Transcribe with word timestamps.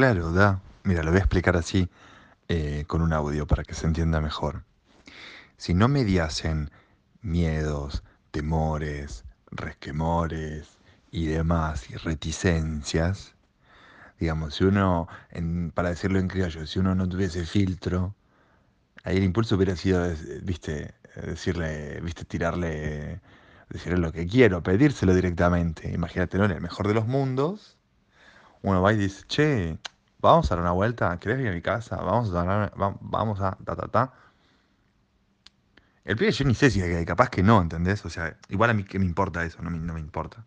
Claro, 0.00 0.32
da. 0.32 0.62
Mira, 0.84 1.02
lo 1.02 1.10
voy 1.10 1.18
a 1.18 1.24
explicar 1.24 1.58
así 1.58 1.90
eh, 2.48 2.84
con 2.86 3.02
un 3.02 3.12
audio 3.12 3.46
para 3.46 3.64
que 3.64 3.74
se 3.74 3.86
entienda 3.86 4.22
mejor. 4.22 4.64
Si 5.58 5.74
no 5.74 5.88
mediasen 5.88 6.70
miedos, 7.20 8.02
temores, 8.30 9.26
resquemores 9.50 10.78
y 11.10 11.26
demás, 11.26 11.90
y 11.90 11.96
reticencias, 11.96 13.34
digamos, 14.18 14.54
si 14.54 14.64
uno, 14.64 15.06
para 15.74 15.90
decirlo 15.90 16.18
en 16.18 16.28
criollo, 16.28 16.66
si 16.66 16.78
uno 16.78 16.94
no 16.94 17.06
tuviese 17.06 17.44
filtro, 17.44 18.14
ahí 19.04 19.18
el 19.18 19.24
impulso 19.24 19.56
hubiera 19.56 19.76
sido, 19.76 20.02
viste, 20.42 20.94
decirle, 21.14 22.00
viste, 22.00 22.24
tirarle, 22.24 23.20
decirle 23.68 23.98
lo 23.98 24.12
que 24.12 24.26
quiero, 24.26 24.62
pedírselo 24.62 25.14
directamente. 25.14 25.92
Imagínate, 25.92 26.38
¿no? 26.38 26.46
En 26.46 26.52
el 26.52 26.62
mejor 26.62 26.88
de 26.88 26.94
los 26.94 27.06
mundos, 27.06 27.76
uno 28.62 28.82
va 28.82 28.92
y 28.92 28.96
dice, 28.96 29.24
che, 29.26 29.78
vamos 30.20 30.50
a 30.50 30.54
dar 30.54 30.62
una 30.62 30.72
vuelta, 30.72 31.18
¿querés 31.18 31.40
ir 31.40 31.48
a 31.48 31.52
mi 31.52 31.62
casa? 31.62 31.96
Vamos 31.96 32.30
a 32.30 32.44
dar, 32.44 32.72
vamos 33.00 33.40
a, 33.40 33.56
ta, 33.64 33.76
ta, 33.76 33.88
ta. 33.88 34.12
El 36.04 36.16
pibe 36.16 36.32
yo 36.32 36.44
ni 36.44 36.54
sé 36.54 36.70
si 36.70 36.80
capaz 37.04 37.28
que 37.30 37.42
no, 37.42 37.60
¿entendés? 37.60 38.04
O 38.04 38.10
sea, 38.10 38.36
igual 38.48 38.70
a 38.70 38.74
mí 38.74 38.84
que 38.84 38.98
me 38.98 39.04
importa 39.04 39.44
eso, 39.44 39.62
no 39.62 39.70
me, 39.70 39.78
no 39.78 39.94
me 39.94 40.00
importa. 40.00 40.44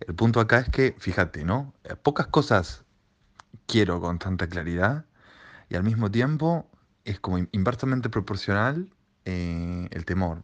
El 0.00 0.14
punto 0.14 0.40
acá 0.40 0.58
es 0.58 0.68
que, 0.68 0.94
fíjate, 0.98 1.44
¿no? 1.44 1.74
Eh, 1.84 1.96
pocas 1.96 2.28
cosas 2.28 2.84
quiero 3.66 4.00
con 4.00 4.18
tanta 4.18 4.46
claridad 4.48 5.04
y 5.68 5.76
al 5.76 5.82
mismo 5.82 6.10
tiempo 6.10 6.70
es 7.04 7.20
como 7.20 7.38
inversamente 7.52 8.10
proporcional 8.10 8.90
eh, 9.24 9.88
el 9.90 10.04
temor. 10.04 10.42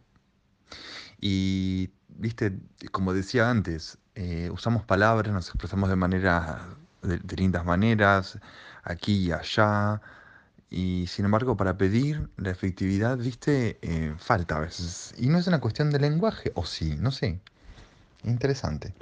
Y, 1.19 1.91
viste, 2.09 2.59
como 2.91 3.13
decía 3.13 3.49
antes, 3.49 3.97
eh, 4.15 4.49
usamos 4.51 4.83
palabras, 4.83 5.33
nos 5.33 5.47
expresamos 5.49 5.89
de 5.89 5.95
manera, 5.95 6.67
de, 7.07 7.19
lindas 7.35 7.65
maneras, 7.65 8.37
aquí 8.83 9.27
y 9.27 9.31
allá, 9.31 10.01
y 10.69 11.07
sin 11.07 11.25
embargo 11.25 11.57
para 11.57 11.77
pedir 11.77 12.29
la 12.37 12.51
efectividad, 12.51 13.17
viste, 13.17 13.79
eh, 13.81 14.13
falta 14.17 14.57
a 14.57 14.59
veces. 14.61 15.13
Y 15.17 15.27
no 15.27 15.37
es 15.37 15.47
una 15.47 15.59
cuestión 15.59 15.91
de 15.91 15.99
lenguaje, 15.99 16.51
o 16.55 16.65
sí, 16.65 16.95
no 16.99 17.11
sé. 17.11 17.39
Interesante. 18.23 18.93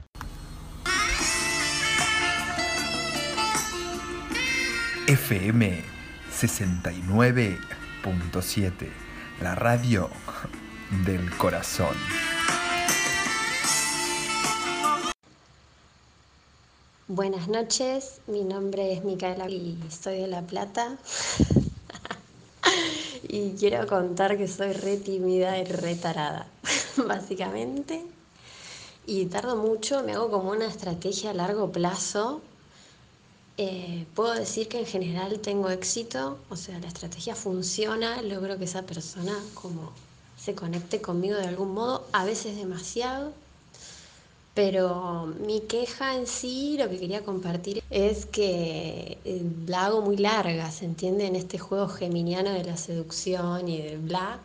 FM 5.08 5.84
69.7, 6.32 8.90
la 9.42 9.56
radio 9.56 10.10
del 11.06 11.30
corazón. 11.38 11.96
Buenas 17.10 17.50
noches, 17.50 18.22
mi 18.28 18.46
nombre 18.46 18.94
es 18.94 19.04
Micaela 19.04 19.50
y 19.50 19.78
soy 19.90 20.20
de 20.20 20.28
La 20.28 20.42
Plata. 20.42 20.98
y 23.28 23.52
quiero 23.60 23.86
contar 23.88 24.38
que 24.38 24.48
soy 24.48 24.72
re 24.72 24.96
tímida 24.96 25.58
y 25.58 25.66
re 25.66 25.96
tarada, 25.96 26.48
básicamente. 27.06 28.02
Y 29.06 29.26
tardo 29.26 29.58
mucho, 29.58 30.02
me 30.04 30.14
hago 30.14 30.32
como 30.32 30.52
una 30.52 30.66
estrategia 30.66 31.32
a 31.32 31.34
largo 31.34 31.74
plazo. 31.74 32.40
Eh, 33.58 34.06
puedo 34.16 34.34
decir 34.34 34.70
que 34.70 34.80
en 34.80 34.86
general 34.86 35.42
tengo 35.42 35.70
éxito, 35.72 36.38
o 36.50 36.56
sea, 36.56 36.80
la 36.80 36.88
estrategia 36.88 37.36
funciona, 37.36 38.22
logro 38.22 38.58
que 38.58 38.64
esa 38.64 38.84
persona 38.84 39.38
como 39.56 39.92
se 40.38 40.56
conecte 40.56 41.02
conmigo 41.02 41.36
de 41.36 41.48
algún 41.48 41.74
modo, 41.74 42.08
a 42.14 42.24
veces 42.24 42.56
demasiado, 42.56 43.34
pero 44.54 45.26
mi 45.26 45.62
queja 45.62 46.16
en 46.16 46.28
sí, 46.28 46.78
lo 46.78 46.88
que 46.90 47.00
quería 47.00 47.24
compartir 47.24 47.84
es 47.90 48.28
que 48.28 49.18
eh, 49.26 49.42
la 49.66 49.86
hago 49.86 50.02
muy 50.02 50.18
larga, 50.18 50.70
¿se 50.72 50.86
entiende? 50.86 51.26
En 51.26 51.36
este 51.36 51.58
juego 51.58 51.88
geminiano 51.88 52.52
de 52.52 52.64
la 52.64 52.78
seducción 52.78 53.68
y 53.68 53.82
de 53.82 53.98
bla, 53.98 54.40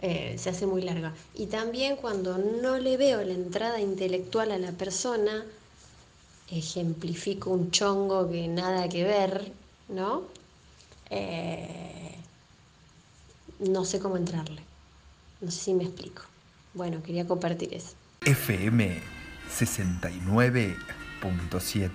eh, 0.00 0.36
se 0.38 0.48
hace 0.48 0.66
muy 0.66 0.80
larga. 0.80 1.12
Y 1.34 1.46
también 1.46 1.96
cuando 1.96 2.38
no 2.38 2.78
le 2.78 2.96
veo 2.96 3.22
la 3.22 3.34
entrada 3.34 3.80
intelectual 3.80 4.50
a 4.50 4.58
la 4.58 4.72
persona, 4.72 5.44
ejemplifico 6.50 7.50
un 7.50 7.70
chongo 7.70 8.30
que 8.30 8.48
nada 8.48 8.88
que 8.88 9.04
ver, 9.04 9.52
¿no? 9.88 10.22
Eh, 11.10 12.14
no 13.58 13.84
sé 13.84 14.00
cómo 14.00 14.16
entrarle. 14.16 14.62
No 15.42 15.50
sé 15.50 15.64
si 15.64 15.74
me 15.74 15.84
explico. 15.84 16.22
Bueno, 16.72 17.02
quería 17.02 17.26
compartir 17.26 17.74
eso. 17.74 17.92
FM 18.22 19.23
69.7, 19.50 21.90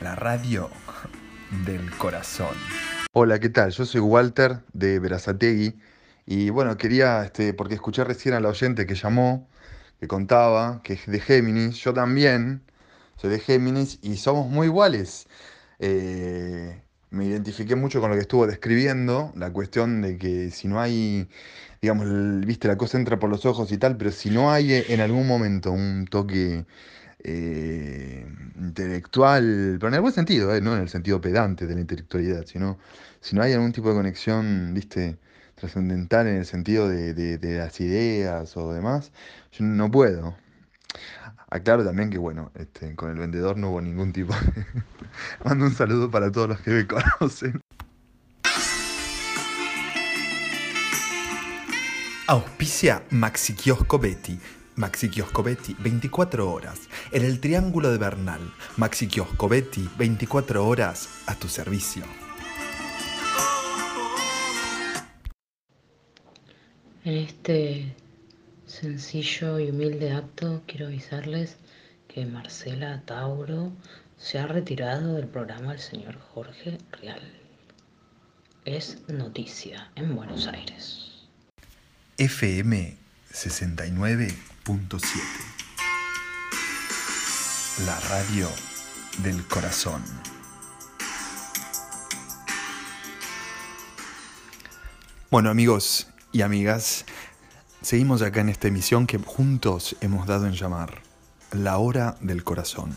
la 0.00 0.14
radio 0.14 0.70
del 1.64 1.90
corazón. 1.96 2.54
Hola, 3.12 3.38
¿qué 3.38 3.48
tal? 3.48 3.70
Yo 3.70 3.84
soy 3.84 4.00
Walter 4.00 4.60
de 4.72 4.98
Verazategui 4.98 5.78
y 6.26 6.50
bueno, 6.50 6.76
quería, 6.76 7.24
este, 7.24 7.54
porque 7.54 7.74
escuché 7.74 8.04
recién 8.04 8.34
a 8.34 8.40
la 8.40 8.48
oyente 8.48 8.86
que 8.86 8.94
llamó, 8.94 9.48
que 10.00 10.08
contaba, 10.08 10.82
que 10.82 10.94
es 10.94 11.06
de 11.06 11.20
Géminis, 11.20 11.76
yo 11.76 11.94
también 11.94 12.62
soy 13.16 13.30
de 13.30 13.40
Géminis 13.40 13.98
y 14.02 14.16
somos 14.16 14.50
muy 14.50 14.66
iguales. 14.66 15.26
Eh, 15.78 16.82
me 17.10 17.26
identifiqué 17.26 17.76
mucho 17.76 18.00
con 18.00 18.10
lo 18.10 18.16
que 18.16 18.22
estuvo 18.22 18.46
describiendo, 18.46 19.32
la 19.36 19.52
cuestión 19.52 20.02
de 20.02 20.18
que 20.18 20.50
si 20.50 20.68
no 20.68 20.80
hay 20.80 21.28
digamos, 21.80 22.06
viste, 22.46 22.68
la 22.68 22.76
cosa 22.76 22.98
entra 22.98 23.18
por 23.18 23.30
los 23.30 23.44
ojos 23.46 23.70
y 23.72 23.78
tal, 23.78 23.96
pero 23.96 24.10
si 24.10 24.30
no 24.30 24.50
hay 24.50 24.72
eh, 24.72 24.86
en 24.88 25.00
algún 25.00 25.26
momento 25.26 25.72
un 25.72 26.06
toque 26.06 26.64
eh, 27.22 28.26
intelectual, 28.58 29.76
pero 29.78 29.88
en 29.88 29.94
el 29.94 30.00
buen 30.00 30.14
sentido, 30.14 30.54
eh, 30.54 30.60
no 30.60 30.74
en 30.74 30.82
el 30.82 30.88
sentido 30.88 31.20
pedante 31.20 31.66
de 31.66 31.74
la 31.74 31.80
intelectualidad, 31.80 32.46
sino 32.46 32.78
si 33.20 33.36
no 33.36 33.42
hay 33.42 33.52
algún 33.52 33.72
tipo 33.72 33.88
de 33.88 33.94
conexión, 33.94 34.72
viste, 34.74 35.18
trascendental 35.54 36.26
en 36.26 36.36
el 36.36 36.46
sentido 36.46 36.88
de, 36.88 37.38
las 37.42 37.80
ideas 37.80 38.56
o 38.56 38.72
demás, 38.72 39.12
yo 39.52 39.64
no 39.64 39.90
puedo. 39.90 40.36
Aclaro 41.48 41.84
también 41.84 42.10
que, 42.10 42.18
bueno, 42.18 42.50
este, 42.54 42.94
con 42.96 43.10
el 43.10 43.18
vendedor 43.18 43.56
no 43.56 43.70
hubo 43.70 43.80
ningún 43.80 44.12
tipo 44.12 44.34
de... 44.34 44.66
Mando 45.44 45.66
un 45.66 45.74
saludo 45.74 46.10
para 46.10 46.30
todos 46.32 46.48
los 46.48 46.60
que 46.60 46.70
me 46.70 46.86
conocen. 46.86 47.60
Auspicia 52.28 53.04
Maxi 53.10 53.54
Kiosco 53.54 53.98
Betty. 53.98 54.38
Maxi 54.74 55.08
Kiosco 55.08 55.42
Betty, 55.42 55.76
24 55.78 56.50
horas. 56.50 56.88
En 57.12 57.24
el 57.24 57.40
Triángulo 57.40 57.90
de 57.90 57.98
Bernal. 57.98 58.40
Maxi 58.76 59.06
Kiosco 59.06 59.48
Betty, 59.48 59.88
24 59.96 60.66
horas 60.66 61.22
a 61.26 61.34
tu 61.36 61.48
servicio. 61.48 62.02
En 67.04 67.14
este 67.18 67.94
sencillo 68.80 69.58
y 69.58 69.70
humilde 69.70 70.12
acto 70.12 70.62
quiero 70.66 70.88
avisarles 70.88 71.56
que 72.08 72.26
Marcela 72.26 73.02
Tauro 73.06 73.72
se 74.18 74.38
ha 74.38 74.46
retirado 74.46 75.14
del 75.14 75.26
programa 75.28 75.70
del 75.70 75.80
señor 75.80 76.18
Jorge 76.34 76.76
Real. 77.00 77.22
Es 78.66 78.98
noticia 79.08 79.90
en 79.94 80.14
Buenos 80.14 80.46
Aires. 80.46 81.26
FM 82.18 82.98
69.7. 83.32 84.34
La 87.86 87.98
radio 88.00 88.50
del 89.22 89.42
corazón. 89.46 90.02
Bueno 95.30 95.48
amigos 95.48 96.08
y 96.32 96.42
amigas, 96.42 97.06
seguimos 97.86 98.20
acá 98.22 98.40
en 98.40 98.48
esta 98.48 98.66
emisión 98.66 99.06
que 99.06 99.16
juntos 99.16 99.94
hemos 100.00 100.26
dado 100.26 100.48
en 100.48 100.54
llamar 100.54 101.02
La 101.52 101.78
hora 101.78 102.16
del 102.20 102.42
corazón. 102.42 102.92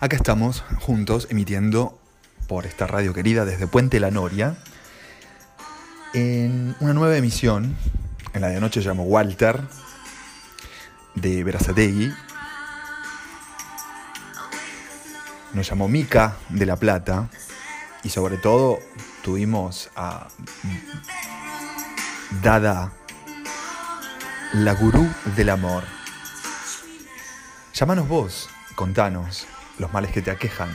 Acá 0.00 0.16
estamos 0.16 0.64
juntos 0.80 1.28
emitiendo 1.30 1.98
por 2.46 2.66
esta 2.66 2.86
radio 2.86 3.14
querida 3.14 3.46
desde 3.46 3.66
Puente 3.66 4.00
La 4.00 4.10
Noria, 4.10 4.54
en 6.12 6.76
una 6.80 6.92
nueva 6.92 7.16
emisión, 7.16 7.74
en 8.34 8.42
la 8.42 8.48
de 8.48 8.58
anoche 8.58 8.82
llamo 8.82 9.04
Walter, 9.04 9.62
de 11.14 11.42
Verazategui, 11.42 12.12
nos 15.54 15.66
llamó 15.66 15.88
Mica 15.88 16.36
de 16.50 16.66
La 16.66 16.76
Plata, 16.76 17.30
y 18.02 18.10
sobre 18.10 18.36
todo 18.36 18.78
tuvimos 19.22 19.90
a 19.96 20.28
Dada, 22.42 22.92
la 24.54 24.74
gurú 24.74 25.08
del 25.36 25.50
amor. 25.50 25.84
Llámanos 27.74 28.08
vos, 28.08 28.48
contanos 28.74 29.46
los 29.78 29.92
males 29.92 30.12
que 30.12 30.22
te 30.22 30.30
aquejan. 30.30 30.70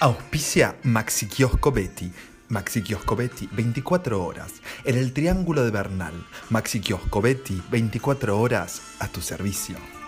Auspicia 0.00 0.76
Maxi 0.82 1.26
Kiosco 1.26 1.70
Betty. 1.70 2.12
Maxi 2.48 2.82
Kioscobetti, 2.82 3.48
24 3.50 4.22
horas. 4.22 4.52
En 4.84 4.98
el 4.98 5.14
Triángulo 5.14 5.64
de 5.64 5.70
Bernal. 5.70 6.12
Maxi 6.50 6.80
Kioscobetti, 6.80 7.62
24 7.70 8.38
horas 8.38 8.82
a 8.98 9.08
tu 9.08 9.22
servicio. 9.22 10.01